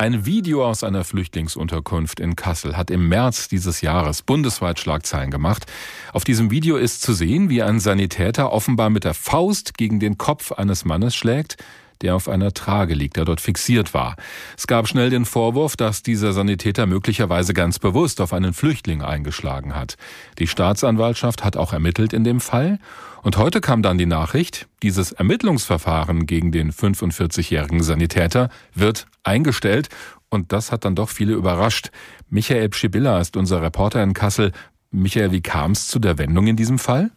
Ein 0.00 0.24
Video 0.24 0.66
aus 0.66 0.82
einer 0.82 1.04
Flüchtlingsunterkunft 1.04 2.20
in 2.20 2.34
Kassel 2.34 2.74
hat 2.74 2.90
im 2.90 3.10
März 3.10 3.48
dieses 3.48 3.82
Jahres 3.82 4.22
bundesweit 4.22 4.80
Schlagzeilen 4.80 5.30
gemacht. 5.30 5.66
Auf 6.14 6.24
diesem 6.24 6.50
Video 6.50 6.78
ist 6.78 7.02
zu 7.02 7.12
sehen, 7.12 7.50
wie 7.50 7.62
ein 7.62 7.80
Sanitäter 7.80 8.50
offenbar 8.50 8.88
mit 8.88 9.04
der 9.04 9.12
Faust 9.12 9.76
gegen 9.76 10.00
den 10.00 10.16
Kopf 10.16 10.52
eines 10.52 10.86
Mannes 10.86 11.14
schlägt, 11.14 11.58
der 12.02 12.16
auf 12.16 12.28
einer 12.28 12.52
Trage 12.52 12.94
liegt, 12.94 13.16
der 13.16 13.24
dort 13.24 13.40
fixiert 13.40 13.94
war. 13.94 14.16
Es 14.56 14.66
gab 14.66 14.88
schnell 14.88 15.10
den 15.10 15.24
Vorwurf, 15.24 15.76
dass 15.76 16.02
dieser 16.02 16.32
Sanitäter 16.32 16.86
möglicherweise 16.86 17.54
ganz 17.54 17.78
bewusst 17.78 18.20
auf 18.20 18.32
einen 18.32 18.52
Flüchtling 18.52 19.02
eingeschlagen 19.02 19.74
hat. 19.74 19.96
Die 20.38 20.46
Staatsanwaltschaft 20.46 21.44
hat 21.44 21.56
auch 21.56 21.72
ermittelt 21.72 22.12
in 22.12 22.24
dem 22.24 22.40
Fall. 22.40 22.78
Und 23.22 23.36
heute 23.36 23.60
kam 23.60 23.82
dann 23.82 23.98
die 23.98 24.06
Nachricht, 24.06 24.66
dieses 24.82 25.12
Ermittlungsverfahren 25.12 26.24
gegen 26.24 26.52
den 26.52 26.72
45-jährigen 26.72 27.82
Sanitäter 27.82 28.48
wird 28.74 29.06
eingestellt. 29.24 29.88
Und 30.30 30.52
das 30.52 30.72
hat 30.72 30.84
dann 30.84 30.94
doch 30.94 31.10
viele 31.10 31.34
überrascht. 31.34 31.90
Michael 32.30 32.68
Pschibilla 32.70 33.20
ist 33.20 33.36
unser 33.36 33.60
Reporter 33.60 34.02
in 34.02 34.14
Kassel. 34.14 34.52
Michael, 34.90 35.32
wie 35.32 35.42
kam 35.42 35.72
es 35.72 35.88
zu 35.88 35.98
der 35.98 36.18
Wendung 36.18 36.46
in 36.46 36.56
diesem 36.56 36.78
Fall? 36.78 37.10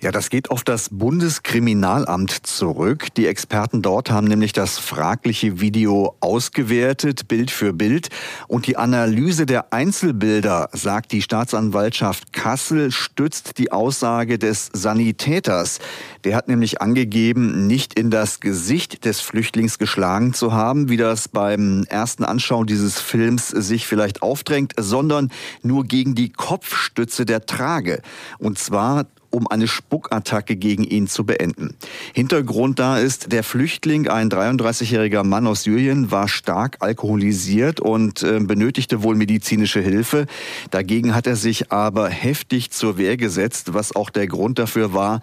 Ja, 0.00 0.10
das 0.10 0.28
geht 0.28 0.50
auf 0.50 0.64
das 0.64 0.90
Bundeskriminalamt 0.90 2.46
zurück. 2.46 3.14
Die 3.16 3.26
Experten 3.26 3.80
dort 3.80 4.10
haben 4.10 4.26
nämlich 4.26 4.52
das 4.52 4.78
fragliche 4.78 5.60
Video 5.60 6.16
ausgewertet, 6.20 7.26
Bild 7.28 7.50
für 7.50 7.72
Bild. 7.72 8.08
Und 8.46 8.66
die 8.66 8.76
Analyse 8.76 9.46
der 9.46 9.72
Einzelbilder, 9.72 10.68
sagt 10.72 11.12
die 11.12 11.22
Staatsanwaltschaft 11.22 12.32
Kassel, 12.32 12.90
stützt 12.90 13.56
die 13.56 13.72
Aussage 13.72 14.38
des 14.38 14.68
Sanitäters. 14.72 15.78
Der 16.24 16.36
hat 16.36 16.48
nämlich 16.48 16.82
angegeben, 16.82 17.66
nicht 17.66 17.98
in 17.98 18.10
das 18.10 18.40
Gesicht 18.40 19.04
des 19.06 19.20
Flüchtlings 19.20 19.78
geschlagen 19.78 20.34
zu 20.34 20.52
haben, 20.52 20.90
wie 20.90 20.98
das 20.98 21.28
beim 21.28 21.84
ersten 21.88 22.24
Anschauen 22.24 22.66
dieses 22.66 23.00
Films 23.00 23.48
sich 23.48 23.86
vielleicht 23.86 24.22
aufdrängt, 24.22 24.72
sondern 24.78 25.30
nur 25.62 25.84
gegen 25.84 26.14
die 26.14 26.30
Kopfstütze 26.30 27.24
der 27.24 27.46
Trage. 27.46 28.02
Und 28.38 28.58
zwar 28.58 29.06
um 29.34 29.48
eine 29.48 29.66
Spuckattacke 29.66 30.56
gegen 30.56 30.84
ihn 30.84 31.08
zu 31.08 31.24
beenden. 31.24 31.74
Hintergrund 32.12 32.78
da 32.78 32.98
ist, 32.98 33.32
der 33.32 33.42
Flüchtling, 33.42 34.08
ein 34.08 34.30
33-jähriger 34.30 35.24
Mann 35.24 35.46
aus 35.46 35.64
Syrien, 35.64 36.10
war 36.10 36.28
stark 36.28 36.76
alkoholisiert 36.80 37.80
und 37.80 38.22
äh, 38.22 38.38
benötigte 38.40 39.02
wohl 39.02 39.16
medizinische 39.16 39.80
Hilfe. 39.80 40.26
Dagegen 40.70 41.14
hat 41.14 41.26
er 41.26 41.36
sich 41.36 41.72
aber 41.72 42.08
heftig 42.08 42.70
zur 42.70 42.96
Wehr 42.96 43.16
gesetzt, 43.16 43.74
was 43.74 43.94
auch 43.94 44.10
der 44.10 44.28
Grund 44.28 44.58
dafür 44.60 44.94
war, 44.94 45.20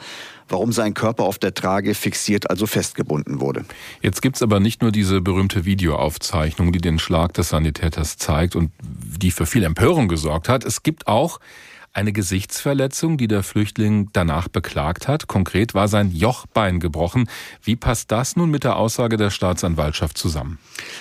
warum 0.49 0.73
sein 0.73 0.93
Körper 0.93 1.23
auf 1.23 1.39
der 1.39 1.53
Trage 1.53 1.95
fixiert, 1.95 2.49
also 2.49 2.67
festgebunden 2.67 3.39
wurde. 3.39 3.63
Jetzt 4.01 4.21
gibt's 4.21 4.41
aber 4.41 4.59
nicht 4.59 4.81
nur 4.81 4.91
diese 4.91 5.21
berühmte 5.21 5.63
Videoaufzeichnung, 5.63 6.73
die 6.73 6.81
den 6.81 6.99
Schlag 6.99 7.33
des 7.33 7.49
Sanitäters 7.49 8.17
zeigt 8.17 8.57
und 8.57 8.71
die 8.81 9.31
für 9.31 9.45
viel 9.45 9.63
Empörung 9.63 10.09
gesorgt 10.09 10.49
hat. 10.49 10.65
Es 10.65 10.83
gibt 10.83 11.07
auch 11.07 11.39
eine 11.93 12.13
Gesichtsverletzung, 12.13 13.17
die 13.17 13.27
der 13.27 13.43
Flüchtling 13.43 14.09
danach 14.13 14.47
beklagt 14.47 15.09
hat. 15.09 15.27
Konkret 15.27 15.73
war 15.73 15.89
sein 15.89 16.11
Jochbein 16.11 16.79
gebrochen. 16.79 17.27
Wie 17.61 17.75
passt 17.75 18.11
das 18.11 18.37
nun 18.37 18.49
mit 18.49 18.63
der 18.63 18.77
Aussage 18.77 19.17
der 19.17 19.29
Staatsanwaltschaft 19.29 20.17
zusammen? 20.17 20.57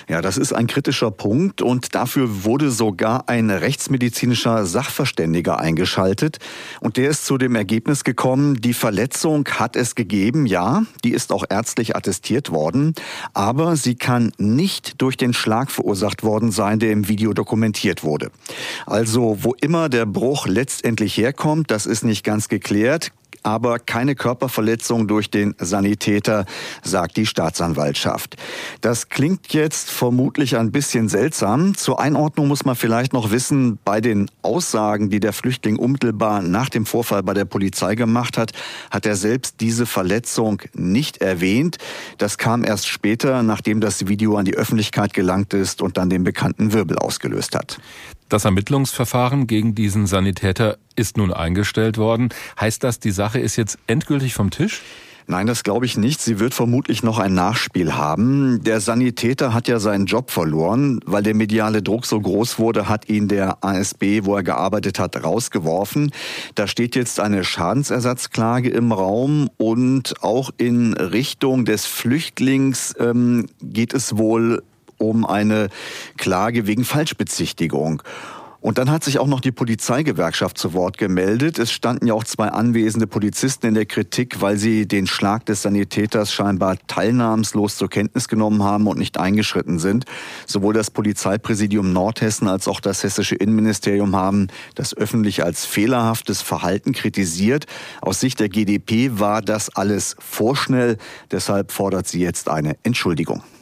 Ja, 0.09 0.21
das 0.21 0.37
ist 0.37 0.51
ein 0.51 0.67
kritischer 0.67 1.09
Punkt 1.09 1.61
und 1.61 1.95
dafür 1.95 2.43
wurde 2.43 2.71
sogar 2.71 3.29
ein 3.29 3.49
rechtsmedizinischer 3.49 4.65
Sachverständiger 4.65 5.59
eingeschaltet 5.59 6.39
und 6.81 6.97
der 6.97 7.09
ist 7.09 7.25
zu 7.25 7.37
dem 7.37 7.55
Ergebnis 7.55 8.03
gekommen, 8.03 8.59
die 8.59 8.73
Verletzung 8.73 9.47
hat 9.47 9.77
es 9.77 9.95
gegeben, 9.95 10.45
ja, 10.45 10.83
die 11.05 11.11
ist 11.11 11.31
auch 11.31 11.45
ärztlich 11.49 11.95
attestiert 11.95 12.51
worden, 12.51 12.95
aber 13.33 13.77
sie 13.77 13.95
kann 13.95 14.33
nicht 14.37 15.01
durch 15.01 15.15
den 15.15 15.33
Schlag 15.33 15.71
verursacht 15.71 16.23
worden 16.23 16.51
sein, 16.51 16.79
der 16.79 16.91
im 16.91 17.07
Video 17.07 17.33
dokumentiert 17.33 18.03
wurde. 18.03 18.31
Also, 18.85 19.37
wo 19.41 19.53
immer 19.61 19.87
der 19.87 20.05
Bruch 20.05 20.47
letztendlich 20.47 20.80
letztendlich 20.81 21.15
herkommt, 21.15 21.69
das 21.69 21.85
ist 21.85 22.03
nicht 22.03 22.23
ganz 22.23 22.47
geklärt 22.47 23.11
aber 23.43 23.79
keine 23.79 24.15
Körperverletzung 24.15 25.07
durch 25.07 25.29
den 25.29 25.55
Sanitäter, 25.57 26.45
sagt 26.83 27.17
die 27.17 27.25
Staatsanwaltschaft. 27.25 28.35
Das 28.81 29.09
klingt 29.09 29.53
jetzt 29.53 29.89
vermutlich 29.89 30.57
ein 30.57 30.71
bisschen 30.71 31.09
seltsam. 31.09 31.75
Zur 31.75 31.99
Einordnung 31.99 32.47
muss 32.47 32.65
man 32.65 32.75
vielleicht 32.75 33.13
noch 33.13 33.31
wissen, 33.31 33.79
bei 33.83 33.99
den 33.99 34.29
Aussagen, 34.41 35.09
die 35.09 35.19
der 35.19 35.33
Flüchtling 35.33 35.77
unmittelbar 35.77 36.41
nach 36.41 36.69
dem 36.69 36.85
Vorfall 36.85 37.23
bei 37.23 37.33
der 37.33 37.45
Polizei 37.45 37.95
gemacht 37.95 38.37
hat, 38.37 38.51
hat 38.91 39.05
er 39.05 39.15
selbst 39.15 39.55
diese 39.59 39.85
Verletzung 39.85 40.61
nicht 40.73 41.17
erwähnt. 41.17 41.77
Das 42.17 42.37
kam 42.37 42.63
erst 42.63 42.87
später, 42.87 43.41
nachdem 43.43 43.81
das 43.81 44.07
Video 44.07 44.37
an 44.37 44.45
die 44.45 44.55
Öffentlichkeit 44.55 45.13
gelangt 45.13 45.53
ist 45.53 45.81
und 45.81 45.97
dann 45.97 46.09
den 46.09 46.23
bekannten 46.23 46.73
Wirbel 46.73 46.97
ausgelöst 46.99 47.55
hat. 47.55 47.79
Das 48.31 48.45
Ermittlungsverfahren 48.45 49.45
gegen 49.45 49.75
diesen 49.75 50.07
Sanitäter 50.07 50.77
ist 50.95 51.17
nun 51.17 51.33
eingestellt 51.33 51.97
worden. 51.97 52.29
Heißt 52.57 52.81
das, 52.81 52.97
die 52.97 53.11
Sache 53.11 53.39
ist 53.39 53.57
jetzt 53.57 53.77
endgültig 53.87 54.35
vom 54.35 54.51
Tisch? 54.51 54.81
Nein, 55.27 55.47
das 55.47 55.63
glaube 55.63 55.85
ich 55.85 55.97
nicht. 55.97 56.21
Sie 56.21 56.39
wird 56.39 56.53
vermutlich 56.53 57.03
noch 57.03 57.19
ein 57.19 57.33
Nachspiel 57.33 57.93
haben. 57.93 58.63
Der 58.63 58.79
Sanitäter 58.79 59.53
hat 59.53 59.67
ja 59.67 59.79
seinen 59.79 60.05
Job 60.05 60.31
verloren, 60.31 61.01
weil 61.05 61.23
der 61.23 61.35
mediale 61.35 61.83
Druck 61.83 62.05
so 62.05 62.21
groß 62.21 62.57
wurde, 62.57 62.87
hat 62.87 63.09
ihn 63.09 63.27
der 63.27 63.61
ASB, 63.65 64.21
wo 64.23 64.37
er 64.37 64.43
gearbeitet 64.43 64.97
hat, 64.97 65.21
rausgeworfen. 65.21 66.13
Da 66.55 66.67
steht 66.67 66.95
jetzt 66.95 67.19
eine 67.19 67.43
Schadensersatzklage 67.43 68.69
im 68.69 68.93
Raum 68.93 69.49
und 69.57 70.23
auch 70.23 70.51
in 70.55 70.93
Richtung 70.93 71.65
des 71.65 71.85
Flüchtlings 71.85 72.95
ähm, 72.97 73.47
geht 73.61 73.93
es 73.93 74.15
wohl 74.17 74.63
um 75.01 75.25
eine 75.25 75.69
Klage 76.17 76.67
wegen 76.67 76.85
Falschbezichtigung. 76.85 78.03
Und 78.61 78.77
dann 78.77 78.91
hat 78.91 79.03
sich 79.03 79.17
auch 79.17 79.25
noch 79.25 79.39
die 79.39 79.51
Polizeigewerkschaft 79.51 80.55
zu 80.55 80.73
Wort 80.73 80.99
gemeldet. 80.99 81.57
Es 81.57 81.71
standen 81.71 82.05
ja 82.05 82.13
auch 82.13 82.23
zwei 82.23 82.49
anwesende 82.49 83.07
Polizisten 83.07 83.65
in 83.65 83.73
der 83.73 83.87
Kritik, 83.87 84.39
weil 84.39 84.57
sie 84.57 84.87
den 84.87 85.07
Schlag 85.07 85.47
des 85.47 85.63
Sanitäters 85.63 86.31
scheinbar 86.31 86.77
teilnahmslos 86.85 87.75
zur 87.75 87.89
Kenntnis 87.89 88.27
genommen 88.27 88.61
haben 88.61 88.85
und 88.85 88.99
nicht 88.99 89.19
eingeschritten 89.19 89.79
sind. 89.79 90.05
Sowohl 90.45 90.75
das 90.75 90.91
Polizeipräsidium 90.91 91.91
Nordhessen 91.91 92.47
als 92.47 92.67
auch 92.67 92.81
das 92.81 93.01
hessische 93.01 93.33
Innenministerium 93.33 94.15
haben 94.15 94.47
das 94.75 94.95
öffentlich 94.95 95.43
als 95.43 95.65
fehlerhaftes 95.65 96.43
Verhalten 96.43 96.91
kritisiert. 96.91 97.65
Aus 97.99 98.19
Sicht 98.19 98.39
der 98.39 98.49
GdP 98.49 99.19
war 99.19 99.41
das 99.41 99.75
alles 99.75 100.15
vorschnell. 100.19 100.97
Deshalb 101.31 101.71
fordert 101.71 102.07
sie 102.07 102.19
jetzt 102.19 102.47
eine 102.47 102.77
Entschuldigung. 102.83 103.41